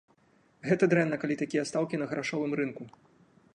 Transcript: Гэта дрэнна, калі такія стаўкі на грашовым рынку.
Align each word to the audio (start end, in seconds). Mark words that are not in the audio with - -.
Гэта 0.67 0.83
дрэнна, 0.93 1.19
калі 1.25 1.35
такія 1.43 1.63
стаўкі 1.71 2.01
на 2.03 2.07
грашовым 2.13 2.51
рынку. 2.61 2.83